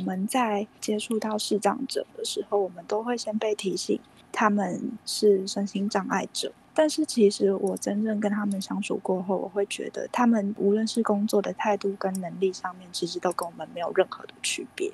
[0.00, 4.00] 我们在接触到视障者的时候，我们都会先被提醒
[4.32, 6.50] 他们是身心障碍者。
[6.72, 14.90] 但是其实我真正跟他们相处过后，我会觉得他们无论是工作的态度跟能力上面，其实都跟我们没有任何的区别。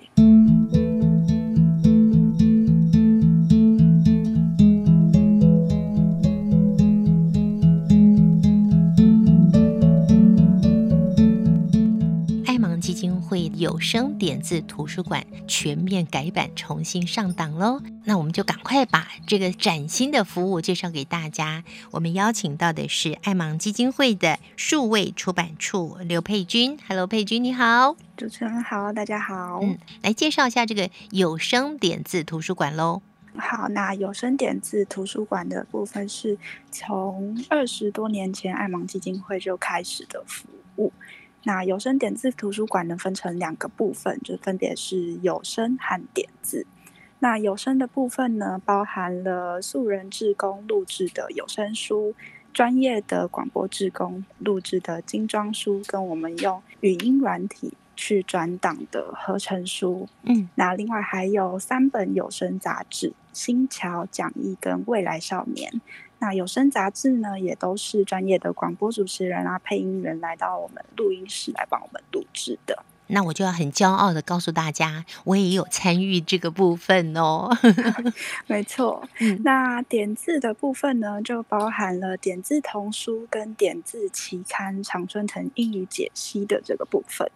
[13.67, 17.83] 有声点字图书馆全面改版，重新上档喽！
[18.05, 21.65] 那我们就赶快把这个崭新的服务介绍给大家。
[21.91, 26.79] 我们邀请到的是爱盲基金会的数位出版处刘佩君。
[26.87, 29.59] Hello，佩君你好，主持人好，大家好。
[29.61, 33.03] 嗯，来介绍一下这个有声点字图书馆喽。
[33.37, 36.39] 好，那有声点字图书馆的部分是
[36.71, 40.93] 从二十多年前爱盲基金会就开始的服务。
[41.47, 46.67] 那有声点字图书馆呢，分成两个部分，就分别是有声和点字。
[47.21, 52.17] 那有声的部分呢，包含了素人志工录制的有声书，
[52.53, 60.09] 专业的广播志工录制的精装书，跟我们用语音软体去转档的合成书。
[60.25, 65.71] 嗯，那另外还有三本有声杂志，《新桥讲义》跟《未来少年》。
[66.19, 72.85] 那有声杂志呢，也都是专业的广播主持人啊、配音员来到我们录音室来帮我们录制的。
[73.09, 77.49] 那我就要很骄傲的告诉大家，我也有参与这个部分哦。
[78.49, 87.31] 没错，嗯， 那点字的部分呢，就包含了点字童书跟点字期刊《常春藤英语解析》的这个部分。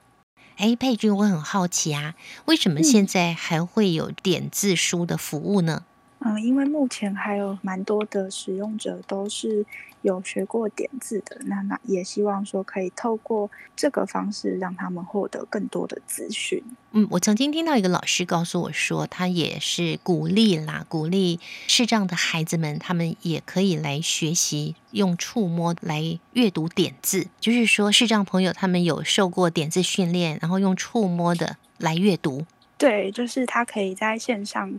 [0.56, 5.84] 哎，佩君，我很好奇啊，为什么现在还会有点字书的服务呢？
[6.22, 9.64] 嗯，因为目前还有蛮多的使用者都是
[10.02, 16.62] 有学过点字的，那那也希望说可以透过这个方式让他们获得更多的资讯。
[16.92, 32.44] 嗯，我曾经听到一个老师告诉我说，他也是鼓励啦，鼓励视障的孩子们，他们也可以来学习用触摸来阅读点字，就是说视障朋友他们有受过点字训练，然后用触摸的来阅读。
[32.76, 34.78] 对，就是他可以在线上。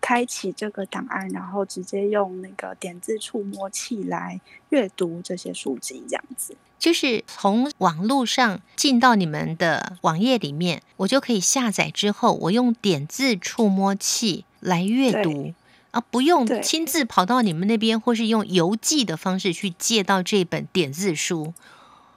[0.00, 4.40] 开启这个档案，然后直接用那个点字触摸器来
[4.70, 6.56] 阅读这些书籍，这样子。
[6.78, 15.52] 就是从网络上进到你们的网页里面，我就可以下载之后，我用点字触摸器来阅读
[15.90, 21.52] 啊，不用亲自跑到你们那边，或是用邮寄的方式去借到这本点字书。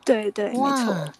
[0.05, 1.13] 对对，哇，没错，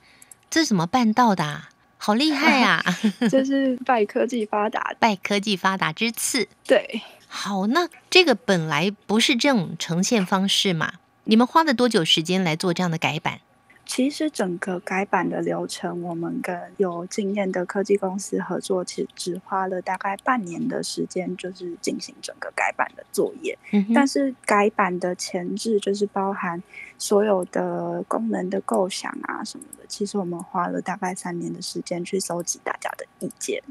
[0.50, 1.70] 这怎么办到的啊？
[2.06, 2.84] 好厉害啊！
[3.32, 6.50] 这是拜科技发达，拜科技发达之赐。
[6.68, 10.96] 对，好，那这个本来不是这种呈现方式嘛？
[11.24, 13.40] 你们花了多久时间来做这样的改版？
[13.86, 23.58] 其实整个改版的流程，我们跟有经验的科技公司合作，其实只花了大概半年的时间，就是进行整个改版的作业。
[23.72, 23.92] 嗯。
[23.94, 26.64] 但是改版的前置，就是包含
[26.98, 33.62] 所有的功能的构想啊什么的，其实我们花了大概三年的时间去搜集大家的意见。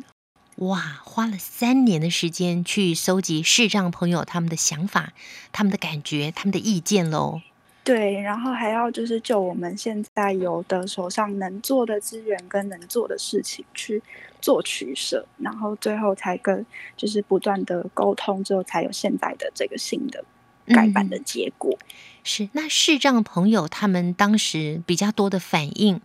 [0.57, 5.15] 哇，花了三年的时间去搜集视障朋友他们的想法、
[5.51, 7.41] 他们的感觉、他们的意见喽。
[7.85, 14.01] 对，然后还要就是就我们现在有的手上能做的资源跟能做的事情去
[14.41, 16.65] 做取舍，然后最后才跟
[16.97, 20.25] 就是不断的沟通之后，才有现在的这个新的
[20.67, 21.77] 改版的结果。
[21.77, 21.87] 嗯、
[22.23, 26.01] 是那视障朋友他们当时比较多的反应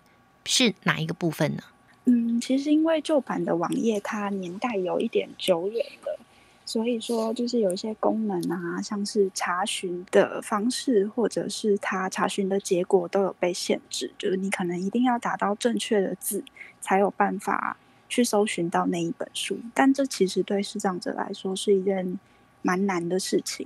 [0.46, 1.62] 是哪一个部分呢？
[2.06, 6.20] 嗯，其实因为旧版的网页它年代有一点久远了。
[6.68, 16.44] 所以说，就是有一些功能啊，像是查询的方式，或者是它查询的结果都有被限制，就是你可能一定要打到正确的字，
[16.82, 17.78] 才有办法
[18.10, 19.58] 去搜寻到那一本书。
[19.74, 22.20] 但这其实对视障者来说是一件
[22.68, 23.66] 蛮难的事情，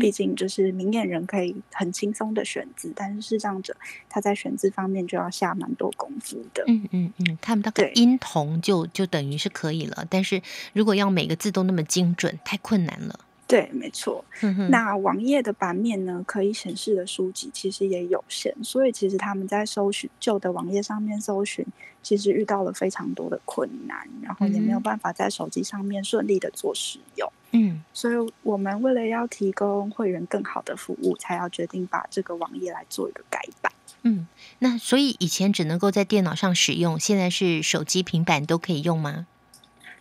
[0.00, 3.76] 毕竟就是明眼人可以很轻松的选字，但是视障者
[4.08, 6.62] 他在选字方面就要下蛮多功夫的。
[6.68, 10.40] 嗯嗯嗯，他们那个音同就就等于是可以了，但是
[10.72, 13.18] 如果要每个字都那么精准，太困难了。
[13.46, 14.24] 对，没错。
[14.70, 21.64] 那网页的版面呢，可以显示的书籍其实也有限，所以其实他们在搜寻旧的网页上面搜寻，
[22.02, 27.32] 其实遇到了非常多的困难，然后也没有办法在手机上面顺利的做使用。
[27.52, 33.72] 嗯，所以我们为了要提供会员更好的服务，才要决定把这个网页来做一个改版。
[34.02, 34.26] 嗯，
[34.58, 39.28] 那所以以前只能够在电脑上使用，现在是手机、平板都可以用吗？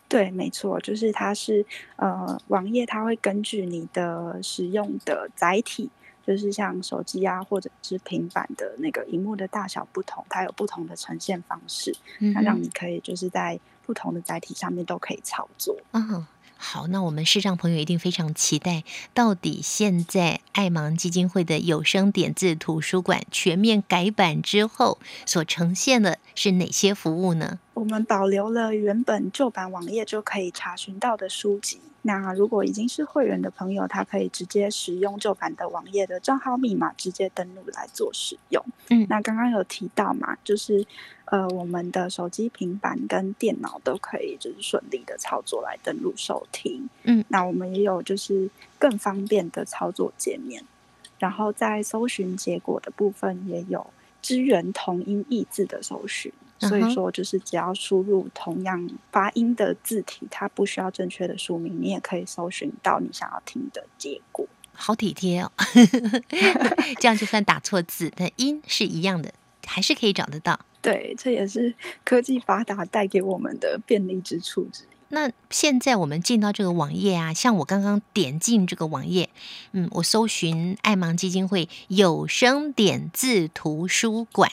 [0.07, 1.65] 对，没错，就是它是
[1.95, 5.89] 呃，网页它会根据你的使用的载体，
[6.25, 15.75] 就是像手机啊，或者是平板的那个荧幕的大小不同，它有不同的呈现方式，那、嗯、哼让你可以就是在不同的载体上面都可以操作。
[15.91, 16.25] 嗯。
[16.57, 27.59] 好，那我们视障朋友一定非常期待，到底现在爱盲基金会的有声点字图书馆全面改版之后，所呈现的是哪些服务呢？
[27.73, 31.79] 我们保留了原本旧版网页就可以查询到的书籍。
[32.03, 38.63] 那如果已经是会员的朋友，他可以直接使用旧版的网页的账号密码，直接登录来做使用。
[38.91, 40.85] 嗯，那刚刚有提到嘛，就是
[41.25, 46.87] 呃，我们的手机、平板跟电脑都可以就是顺利的操作来登录收听。
[47.05, 50.63] 嗯，那我们也有就是更方便的操作界面，
[51.17, 53.87] 然后在搜寻结果的部分也有
[54.25, 56.33] 支援同音异字的搜寻。
[56.57, 64.47] 所以说，就是只要输入同样发音的字体，它不需要正确的书名，你也可以搜寻到你想要听的结果。
[64.71, 65.51] 好体贴哦，
[66.99, 69.33] 这样就算打错字，但音是一样的，
[69.67, 70.57] 还是可以找得到。
[70.81, 71.75] 对，这也是
[72.05, 74.67] 科技发达带给我们的便利之处。
[75.15, 79.29] 那现在我们进到这个网页啊，像我刚刚点进这个网页，
[79.71, 84.51] 嗯，我搜寻爱盲基金会有声点字图书馆。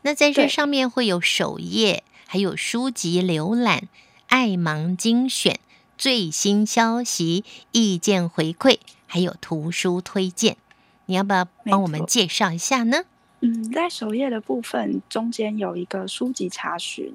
[0.00, 3.86] 那在这上面会有首页，还有书籍浏览、
[4.28, 5.60] 爱盲精选、
[5.98, 10.56] 最新消息、意见回馈，还有图书推荐。
[11.04, 13.02] 你要不要帮我们介绍一下呢？
[13.44, 17.12] 嗯，在首页的部分中间有一个书籍查询。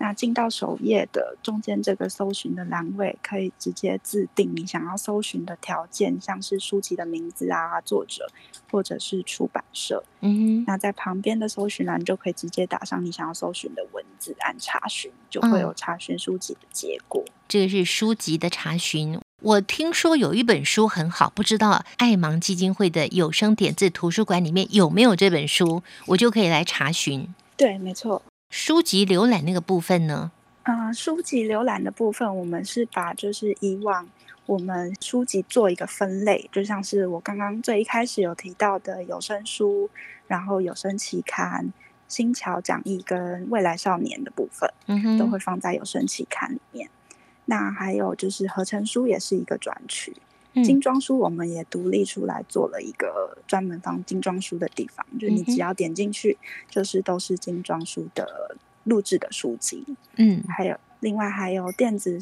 [0.00, 8.28] 那进到首页的中间这个搜寻的栏位，可以直接自定你想要搜寻的条件，像是书籍的名字啊、作者
[8.70, 10.04] 或者是出版社。
[10.20, 17.22] 嗯，那在旁边的搜寻栏就可以直接打上你想要搜寻的文字，按查询就会有查询书籍的结果。
[17.26, 19.20] 嗯，这个是书籍的查询。
[19.40, 27.32] 我听说有一本书很好，不知道爱盲基金会的有声点字图书馆里面有没有这本书，我就可以来查询。
[27.56, 28.20] 对，没错。
[28.50, 30.32] 书籍浏览那个部分呢？
[30.64, 34.08] 嗯、呃，书籍浏览的部分，我们是把就是以往
[34.46, 39.88] 我们书籍做一个分类，就像是我刚刚最一开始有提到的有声书，
[40.26, 41.72] 然后有声期刊、
[42.08, 46.90] 新桥讲义跟未来少年的部分，嗯哼，都会放在有声期刊里面。
[47.50, 50.14] 那还有就是合成书也是一个专区。
[50.64, 56.36] 精装书我们也独立出来做了一个专门放精装书的地方，嗯、就你只要点进去，
[56.68, 59.84] 就是都是精装书的录制的书籍。
[60.16, 62.20] 嗯，还有另外还有电子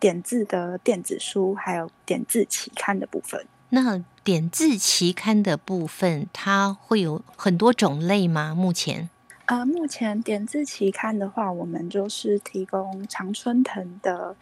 [0.00, 3.46] 点字的电子书，还有点字期刊的部分。
[3.70, 8.54] 那点字期刊的部分，它会有很多种类吗？
[8.56, 9.08] 目前？
[9.44, 14.34] 呃，目前点字期刊的话，我们就是提供常春藤的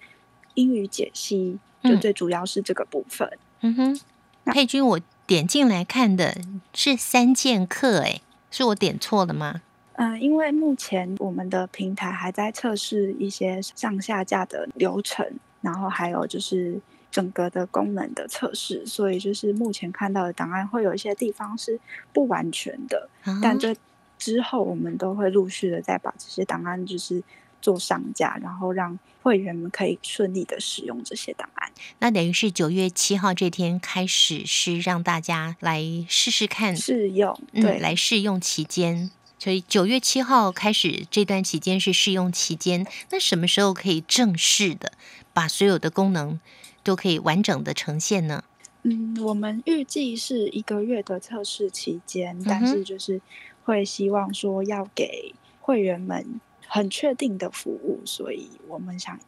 [0.57, 1.59] 英语解析。
[1.83, 3.31] 就最主要是这个部分。
[3.61, 4.01] 嗯哼，
[4.47, 6.37] 佩君，我点进来看的
[6.75, 8.21] 是三剑客，哎，
[8.51, 9.61] 是我点错了吗？
[9.93, 15.25] 嗯、呃，因为目前我们的平台还在测试一些上下架的流程，
[15.61, 21.79] 然后还有就是整个的功能的测试，所以就是目前看到的档案会有一些地方是
[22.13, 23.73] 不完全的，啊、但这
[24.19, 27.23] 之后我们都会陆续的再把这些档案就是。
[27.67, 31.73] 做上架，然后让会员们可以顺利的使用这些档案。
[31.99, 39.11] 那等于是九月七号这天开始，是让大家来试试看试用，对，嗯、来试用期间。
[39.37, 42.87] 所以九月七号开始这段期间是试用期间。
[43.11, 44.93] 那什么时候可以正式的
[45.33, 46.39] 把所有的功能
[46.85, 48.45] 都可以完整的呈现呢？
[48.85, 53.21] 嗯，我们预计是一个月的测试期间，但是就是
[53.65, 56.41] 会希望说要给会员们。
[56.67, 59.19] 很确定的服务，所以我们想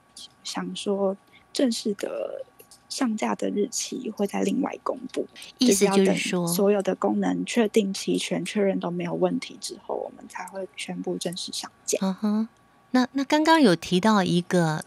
[0.45, 1.17] 想说，
[1.53, 2.45] 正式的
[2.89, 5.27] 上架的日期会在另外公布。
[5.59, 11.99] 意思就是说，所有的功能确定齐全、确认都没有问题之后，我们才会宣布正式上架。
[12.01, 12.49] 嗯哼，
[12.93, 14.85] 那那刚刚有提到一个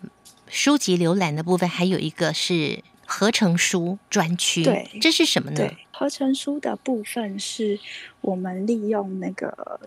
[0.47, 5.57] 书籍浏览的部分，还有一个是合成书专区，对，这是什么呢？
[5.57, 7.79] 对，合成书的部分是
[8.21, 9.79] 我们利用那个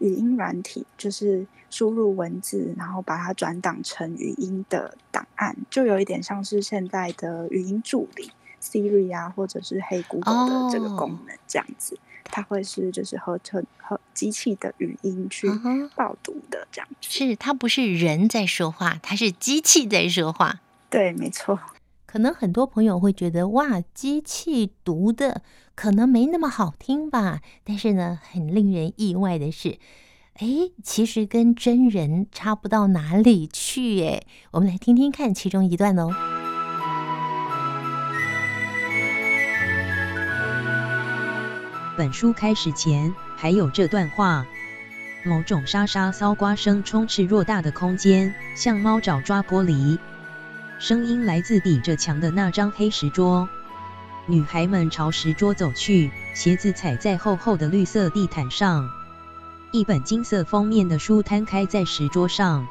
[0.00, 1.46] 语音软体，就是。
[1.72, 8.28] 输入文字，然后把它转档成语音的档案，就有一点像是现在的语音助理
[8.60, 11.94] Siri 啊，或者是黑 Google 的这个功能这样子。
[11.94, 12.00] Oh.
[12.32, 15.48] 它会是就是合成和机器的语音去
[15.94, 17.08] 报读的这样子。
[17.08, 20.58] 是，它不是人在说话，它是机器在说话。
[20.90, 21.56] 对，没错。
[22.10, 25.42] 可能很多朋友会觉得，哇，机器读的
[25.76, 27.40] 可能没那么好听吧？
[27.62, 29.78] 但是呢，很令人意外的是。
[30.40, 36.10] 哎，其实跟真人差不到哪里去哎，我们来听听看其中一段哦。
[41.96, 44.44] 本书开始前还有这段话：
[45.24, 49.96] 某种沙沙搔刮声充斥偌大的空间，像猫爪抓玻璃。
[50.80, 53.46] 声音来自抵着墙的那张黑石桌。
[54.24, 58.88] 女孩们朝石桌走去，鞋子踩在厚厚的绿色地毯上。
[59.72, 62.66] 一本金色封面的书摊开在石桌上，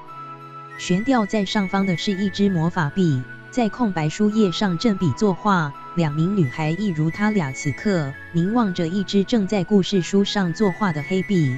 [0.80, 5.72] 悬吊在上方的是一支魔法笔，在空白书页上正笔作画。
[5.96, 11.56] 两名女孩一如他俩，此刻凝望着一支正在故事书上作画的黑笔。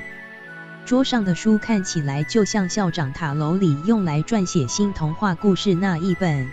[0.86, 6.50] 桌上的书看起来就像校长塔楼里用来撰写新童话故事那一本。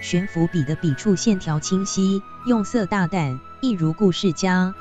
[0.00, 4.74] 悬浮笔的笔触线条清晰，用色大胆，一如故事家。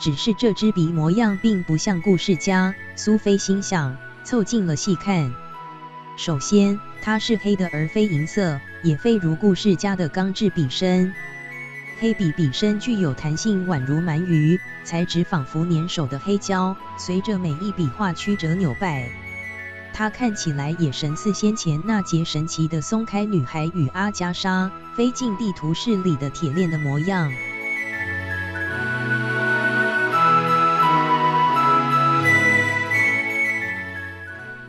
[0.00, 2.74] 只是这支笔模样并不像故事家。
[2.96, 5.32] 苏菲心想，凑近了细看。
[6.16, 11.14] 首先，它是黑的，而非银色，也非如故事家的钢制笔身。
[12.02, 19.08] 黑笔笔身具有弹性，宛如鳗鱼，材质仿佛粘手的黑胶，随着每一笔画曲折扭摆。
[19.92, 27.32] 它看起来也神似先前那节神奇的松开女孩与阿加莎飞进地图室里的铁链的模样。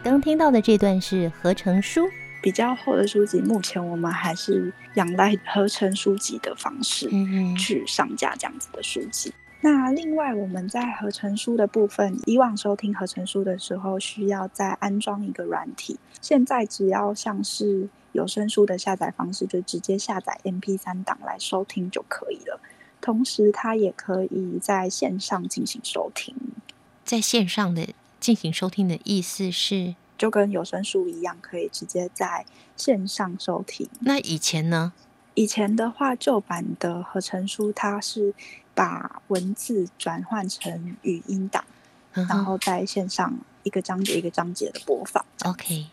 [0.03, 2.07] 刚听到的这段是合成书。
[2.43, 7.09] 比较厚的书籍，目前我们还是仰赖合成书籍的方式
[7.57, 9.33] 去上架这样子的书籍。
[9.61, 22.59] 嗯、那另外，我们在合成书的部分，以往收听合成书的时候需要再安装一个软体，现在只要像是有声书的下载方式，就直接下载 MP3 档来收听就可以了。
[22.99, 26.35] 同时，它也可以在线上进行收听。
[27.05, 29.95] 在线上的进行收听的意思是？
[30.23, 32.45] 就跟有声书一样，可以直接在
[32.77, 33.89] 线上收听。
[33.99, 34.93] 那以前呢？
[35.33, 38.33] 以前的话，旧版的合成书，它是
[38.73, 41.65] 把文字转换成语音档，
[42.13, 45.25] 嗯、然后在线上一个章节一个章节的播放。
[45.43, 45.87] OK。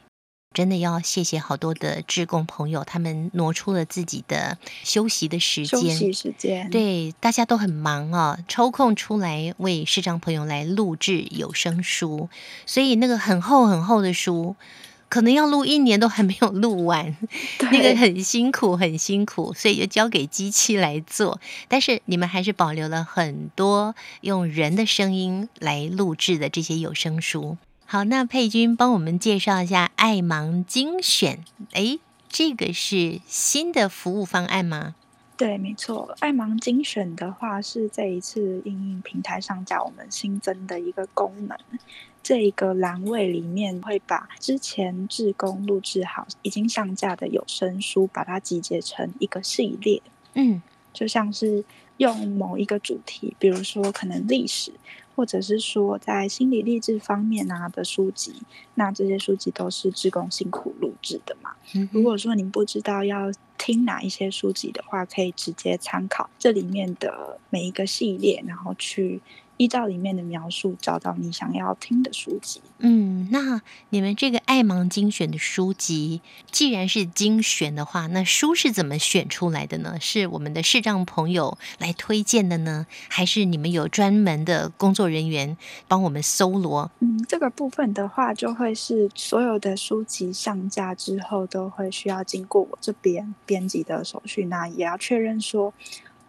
[0.53, 5.81] 真的要谢谢好多的志工朋友，他们挪出了自己的休息的时间。
[5.81, 12.29] 休息时间，对，大家都很忙啊，抽空出来为视障朋友来录制有声书，
[12.67, 14.57] 所以那个很厚很厚的书，
[15.09, 17.17] 可能要录一年都还没有录完，
[17.71, 21.41] 那个很辛苦很辛苦，所以就交给机器来做。
[21.69, 27.57] 但是你们还是保留了很多用人的声音来录制的这些有声书。
[27.93, 31.45] 好，那佩君帮我们介绍一下爱盲精选。
[31.73, 34.95] 哎，这个是新的服务方案吗？
[35.37, 36.15] 对，没错。
[36.21, 41.59] 爱盲精选的话是这一次应用平台上架我们新增的一个功能。
[42.23, 50.01] 这一个栏位里面会把之前志工录制好已经上架的有声书，把它集结成一个系列。
[50.35, 51.65] 嗯，就像是
[51.97, 54.73] 用某一个主题，比如说可能历史。
[55.17, 58.37] 或者是说在心理励志方面啊的书籍，
[58.77, 61.51] 那这些书籍都是志工辛苦录制的嘛。
[61.93, 69.21] 如果说您不知道要听哪一些书籍的话，可以直接参考这里面的每一个系列，然后去。
[69.61, 72.63] 依照里面的描述找到你想要听的书籍。
[72.79, 79.99] 嗯，那你们这个爱盲精选的书籍，既然是精选的话，那书是怎么选出来的呢？
[80.01, 85.55] 是我们的视障朋友来推荐的呢，还是你们有专门的工作人员
[85.87, 86.91] 帮我们搜罗？
[87.01, 95.75] 嗯，这个部分的话，就会是所有的书籍上架之后，都会需要经过我这边编辑的手续，那也要确认说。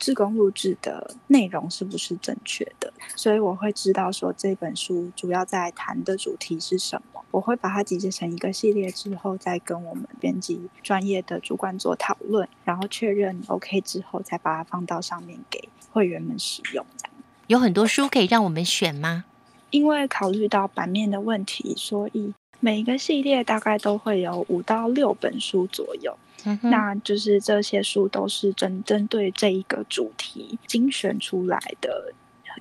[0.02, 2.92] 志工录制的内容是不是正确的？
[3.16, 7.22] 所以我会知道说这本书主要在谈的主题是什么。
[7.30, 16.84] 我会把它集结成一个系列之后，再跟我们编辑专业的主管做讨论，然后确认 OK 之后，再把它放到上面给会员们使用。
[16.98, 17.14] 这样
[17.46, 19.26] 有很多书可以让我们选吗？
[19.70, 26.18] 因为考虑到版面的问题，所以每一个系列大概都会有五到六本书左右。
[26.62, 32.14] 那就是这些书都是针针对这一个主题精选出来的，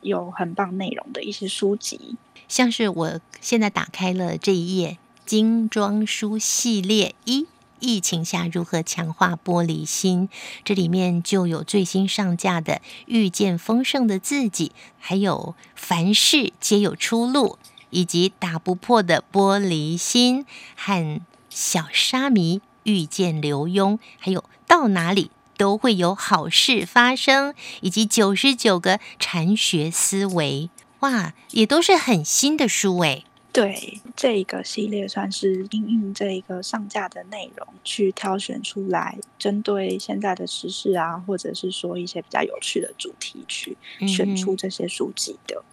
[0.02, 2.16] 有很棒内容的一些书籍。
[2.48, 7.46] 像是我现在打开了这一页精装书系列一：
[7.78, 10.28] 疫情下如何强化玻璃心，
[10.64, 12.74] 这里面就有最新上架的
[13.06, 14.68] 《遇见丰盛的自己》，
[14.98, 17.58] 还有《凡事皆有出路》，
[17.90, 20.44] 以及《打不破的玻璃心》
[20.76, 22.60] 和小沙弥。
[22.84, 30.70] 遇见刘墉，还有到哪里都会有好事发生，以及九十九个禅学思维，
[31.00, 33.24] 哇，也都是很新的书诶。
[33.52, 45.64] 对，这一个系列算是因应这一个上架的内容去挑选出来，针对现在的时事啊，或者是说一些比较有趣的主题去选出这些书籍的。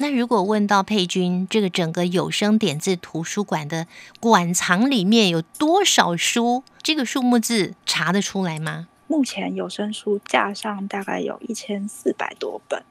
[0.00, 3.86] 那如果问到佩君，这个整个有声点字图书馆的
[4.18, 6.64] 馆藏里面有多少书？
[6.82, 8.88] 这个数目字查得出来吗？
[9.06, 12.82] 目前有声书架上大概有一千四百多本。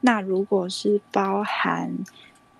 [0.00, 1.92] 那如果是包含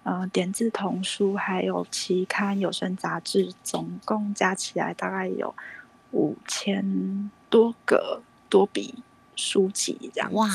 [0.03, 5.55] 呃点字童书，还有期刊、有声杂志，总共加起来大概有
[6.11, 8.97] 五千多个多笔
[9.35, 10.31] 书籍这样。
[10.35, 10.50] 哇，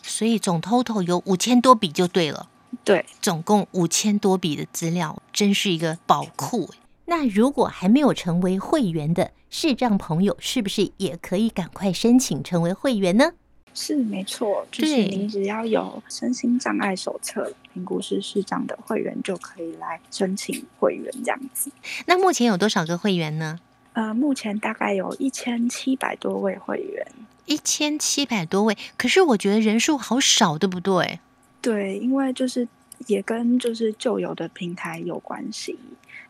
[0.00, 2.48] 所以总 total 有五千多笔就对了。
[2.82, 6.70] 对，总共五千多笔的资料，真是一个宝库。
[7.06, 13.32] 那如果还没有成为会员的视障朋友，是不是也可以赶快申请成为会员呢？
[13.74, 21.70] 是，没错，就是您只要有身心障碍手册评估师视障的会员，就可以来申请会员这样子。
[22.06, 23.58] 那目前有多少个会员呢？
[23.94, 27.06] 呃，目前大概有一千七百多位会员，
[27.46, 28.78] 一千七百多位。
[28.96, 31.20] 可是我觉得人数好少，对不对？
[31.64, 32.68] 对，因为就是
[33.06, 35.78] 也跟就是旧有的平台有关系。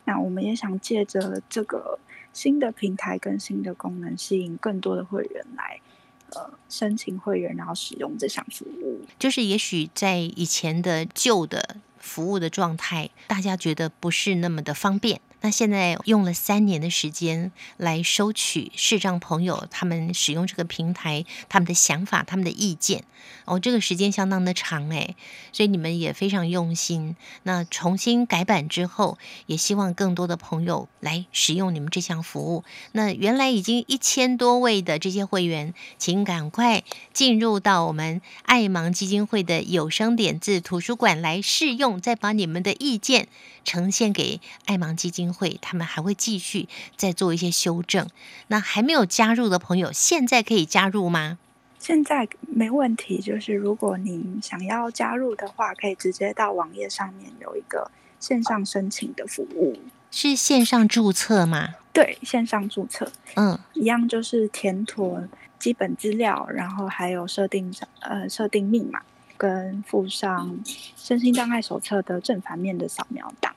[0.05, 1.99] 那我们也想借着这个
[2.31, 5.81] 新的平台跟新的功能，吸引更多的会员来
[6.29, 9.01] 呃申请会员，然后使用这项服务。
[9.19, 15.19] 就是也许在以前的旧的服务的状态，大家觉得不是那么的方便。
[15.45, 23.03] 那现在用了三年的时间来收取视障朋友他们使用这个平台他们的想法、他们的意见
[23.45, 25.15] 哦，这个时间相当的长诶，
[25.51, 27.15] 所以你们也非常用心。
[27.43, 32.63] 那重新改版之后，也希望更多的朋友来使用你们这项服务。
[32.93, 36.83] 那原来已经一千多位的这些会员，请赶快
[37.13, 43.27] 进入到我们爱盲基金会的有声点字图书馆来试用，再把你们的意见
[43.63, 45.34] 呈现给爱盲基金会。
[45.35, 48.07] 会，他们还会继续再做一些修正。
[48.47, 51.37] 那还没有加入的朋友，现在可以加入吗？
[51.77, 53.19] 现在没问题。
[53.19, 59.77] 就是如果您想要加入的话，可以直接到网页上面有一个线上申请的服务。
[60.09, 61.75] 是线上注册吗？
[61.91, 63.11] 对，线上注册。
[63.35, 65.21] 嗯，一样就是填妥
[65.59, 69.01] 基本资料，然后还有设定呃设定密码，
[69.37, 70.57] 跟附上
[70.97, 73.53] 身心障碍手册的正反面的扫描档。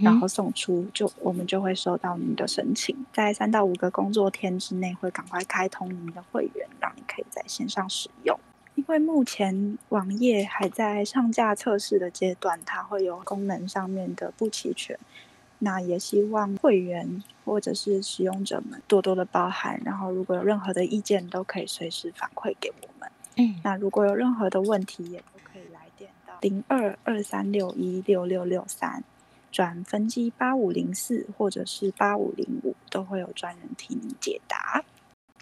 [0.00, 8.38] 然后送出，就我们就会收到您的申请，在三到五个工作天之内会赶快开通您的会员，让你可以在线上使用。
[8.74, 14.98] 因为目前网页还在上架测试的阶段，它会有功能上面的不齐全，
[15.58, 19.80] 那也希望会员或者是使用者们多多的包涵。
[19.84, 23.10] 然后如果有任何的意见，都可以随时反馈给我们。
[23.36, 29.04] 嗯，那如果有任何的问题，也都可以来电到零二二三六一六六六三。
[29.52, 34.84] 转分机八五零四或者是八五零五，都会有专人替你解答。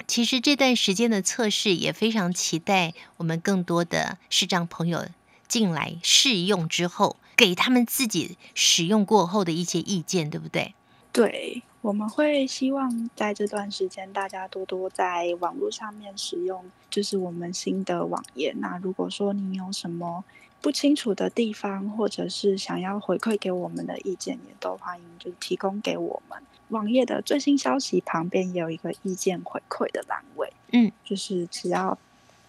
[0.07, 5.07] 其实这段时间的测试也非常期待我们更多的视障朋友
[5.47, 10.75] 进来试用之后，给他们自己使用过后的一些意见，对不对？
[11.13, 18.55] 对，我们会希望在这段时间大家多多在网络上面使用，就是我们新的网页。
[18.59, 20.25] 那如果说你有什么
[20.63, 26.39] 不清楚的地方，或者是想要回馈给我们的意见，也都欢迎就提供给我们。
[26.69, 31.99] 网页的最新消息旁边也有一个意见回馈的栏位，嗯，就是只要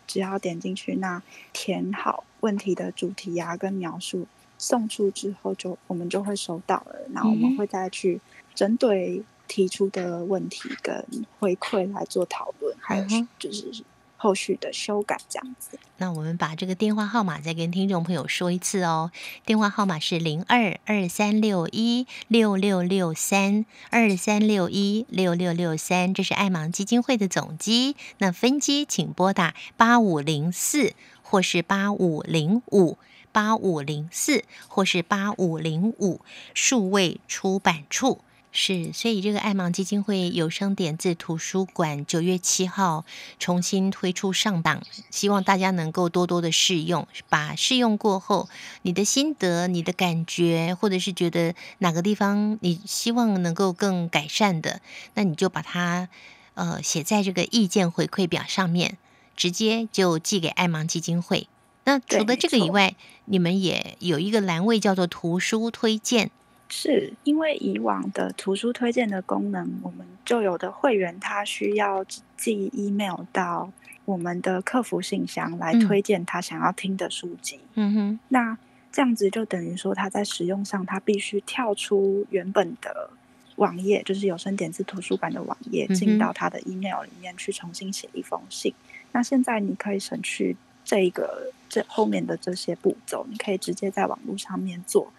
[0.05, 8.19] 只要点进去，那填好问题的主题啊跟描述，送出之后就我们就会收到了，然后我们会再去
[8.53, 11.05] 针对提出的问题跟
[11.39, 13.05] 回馈来做讨论，还有
[13.39, 13.83] 就是。
[14.21, 19.11] 后续的修改这样子，那我们把这个电话号码再跟听众朋友说一次哦。
[19.47, 27.95] 电话号码是零二二三六一六六六三二三六一六六六三，这是爱盲基金会的总机。
[28.19, 32.99] 那分机请拨打八五零四或是八五零五
[33.31, 36.21] 八五零四或是八五零五
[36.53, 38.21] 数位出版处。
[38.53, 43.05] 是，所以这个爱盲基金会有声点字图书馆九月七号
[43.39, 47.07] 重新推出上档，希望大家能够多多的试用。
[47.29, 48.49] 把试用过后，
[48.81, 54.81] 你的心得、你的感觉，或者是觉得哪个地方你希望能够更改善的，
[55.13, 56.09] 那你就把它
[56.55, 58.97] 呃写在这个意见回馈表上面，
[59.37, 61.47] 直接就寄给爱盲基金会。
[61.85, 66.31] 那除了这个以外，你们也有一个栏位叫做图书推荐。
[66.71, 72.03] 是因为以往的图书推荐的功能，我们就有的会员他需要
[72.37, 73.69] 寄 email 到
[74.05, 77.59] 我们的客服信箱来推荐他想要听的书籍。
[77.75, 78.57] 嗯哼，那
[78.91, 83.09] 这样子就等于说他在使用上他必须跳出原本的
[83.57, 88.73] 网页，就是有声点字图书馆的网页，进到他的 email 里面去重新写一封信。
[89.11, 90.55] 那现在你可以省去
[90.85, 95.11] 这一个这后面的这些步骤，你可以直接在网络上面做，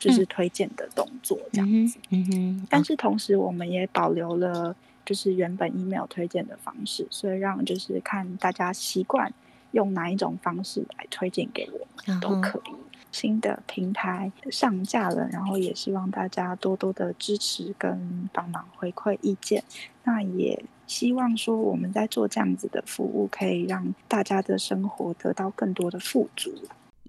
[0.00, 2.00] 就是推荐的动作这样子。
[2.10, 2.30] 嗯哼。
[2.32, 2.66] 嗯哼。
[2.68, 9.32] 但是同时，我们也保留了就是原本 email 推荐的方式，所以让就是看大家习惯
[9.70, 12.72] 用哪一种方式来推荐给我们都可以。
[13.12, 19.64] 新的平台上架了，然后也希望大家多多的支持跟帮忙回馈意见。
[20.04, 26.54] 那也希望说我们在做这样子的服务，可以让大家的生活得到更多的富足。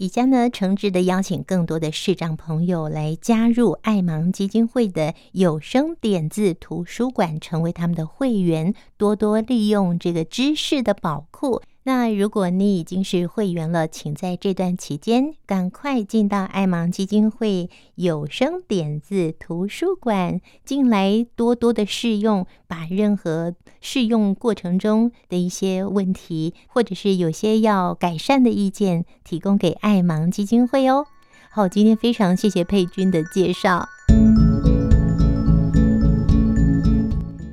[0.01, 11.61] 以下呢，诚挚的邀请更多的视障朋友来加入爱盲基金会的有声点字图书馆，成为他们的会员，多多利用这个知识的宝库。
[11.83, 31.07] 那如果你已经是会员了，请在这段期间赶快进到爱盲基金会有声点字图书馆进来，多多的试用，把任何试用过程中的一些问题，或者是有些要改善的意见，提供给爱盲基金会哦。
[31.49, 33.89] 好，今天非常谢谢佩君的介绍。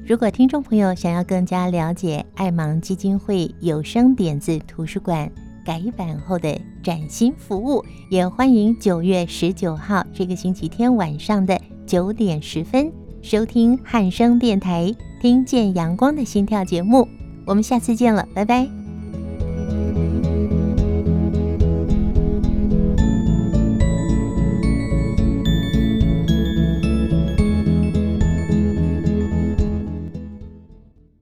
[0.09, 5.31] 如果听众朋友想要更加了解爱盲基金会有声点字图书馆
[5.67, 12.91] 改版后的崭新服务，也欢迎九月十九号这个星期天晚上的九点十分
[13.21, 14.87] 收听汉声电台
[15.21, 17.07] 《听见阳光的心跳》节目。
[17.45, 18.67] 我们下次见了，拜拜。